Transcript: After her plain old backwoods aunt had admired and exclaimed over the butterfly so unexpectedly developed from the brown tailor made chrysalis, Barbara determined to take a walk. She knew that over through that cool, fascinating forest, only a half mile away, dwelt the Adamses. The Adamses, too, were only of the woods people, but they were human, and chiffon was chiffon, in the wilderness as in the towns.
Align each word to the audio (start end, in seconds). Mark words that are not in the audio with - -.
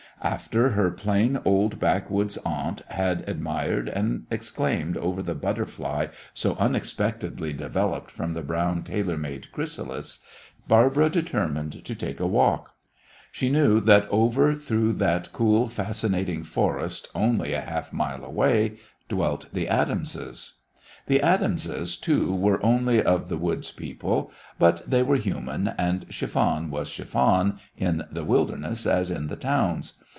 After 0.23 0.69
her 0.69 0.91
plain 0.91 1.39
old 1.45 1.79
backwoods 1.79 2.37
aunt 2.45 2.83
had 2.89 3.27
admired 3.27 3.89
and 3.89 4.27
exclaimed 4.29 4.95
over 4.97 5.23
the 5.23 5.33
butterfly 5.33 6.09
so 6.31 6.55
unexpectedly 6.59 7.53
developed 7.53 8.11
from 8.11 8.35
the 8.35 8.43
brown 8.43 8.83
tailor 8.83 9.17
made 9.17 9.51
chrysalis, 9.51 10.19
Barbara 10.67 11.09
determined 11.09 11.83
to 11.85 11.95
take 11.95 12.19
a 12.19 12.27
walk. 12.27 12.75
She 13.31 13.49
knew 13.49 13.79
that 13.79 14.07
over 14.11 14.53
through 14.53 14.93
that 14.93 15.33
cool, 15.33 15.67
fascinating 15.69 16.43
forest, 16.43 17.07
only 17.15 17.53
a 17.53 17.61
half 17.61 17.91
mile 17.91 18.23
away, 18.23 18.77
dwelt 19.09 19.51
the 19.51 19.67
Adamses. 19.67 20.53
The 21.07 21.19
Adamses, 21.23 21.95
too, 21.97 22.31
were 22.35 22.63
only 22.63 23.01
of 23.01 23.27
the 23.27 23.37
woods 23.39 23.71
people, 23.71 24.31
but 24.59 24.87
they 24.87 25.01
were 25.01 25.15
human, 25.15 25.69
and 25.79 26.05
chiffon 26.09 26.69
was 26.69 26.89
chiffon, 26.89 27.57
in 27.75 28.03
the 28.11 28.23
wilderness 28.23 28.85
as 28.85 29.09
in 29.09 29.25
the 29.25 29.35
towns. 29.35 29.93